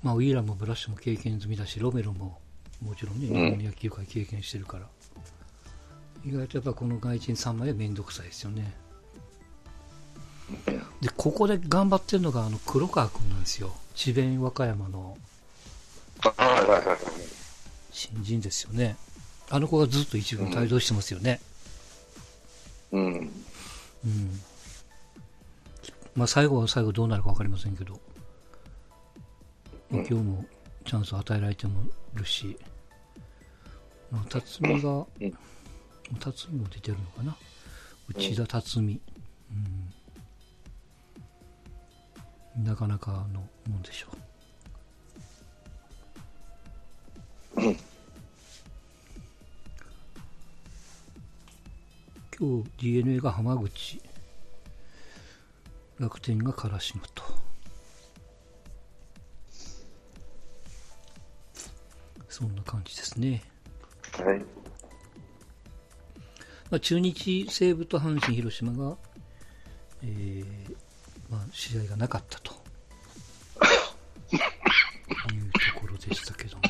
[0.03, 2.39] まあ、ウィーラーもブラッシュも経験済みだし、ロメロも
[2.81, 4.87] もちろんね、日本野球界経験してるから、
[6.25, 8.73] 意外とやっぱこの外人3枚は面倒くさいですよね。
[11.01, 13.73] で、ここで頑張ってるのがあの黒川君なんですよ。
[13.95, 15.17] 智弁和歌山の
[17.91, 18.95] 新人ですよね。
[19.49, 21.39] あの子がずっと一軍帯同してますよね。
[22.91, 23.03] うん。
[24.05, 24.41] うん。
[26.15, 27.99] まあ最後は最後どうなるか分かりませんけど。
[29.91, 30.45] 今日も
[30.85, 31.81] チャンス与えられても
[32.13, 32.55] るし、
[34.11, 35.07] まあ、辰巳が、
[36.19, 37.35] 辰巳も出てるのかな、
[38.07, 39.01] 内田辰巳、
[42.55, 44.17] うん、なかなかのもんでしょう。
[52.39, 54.01] 今日 d n a が浜口
[55.99, 57.48] 楽天がからしと。
[62.39, 63.43] そんな感じですね。
[64.13, 64.39] はい。
[66.69, 68.95] まあ、中日、西武と阪神、広島が、
[70.03, 70.45] えー
[71.29, 72.53] まあ、試合がなかったと
[75.33, 76.63] いうところでしたけども、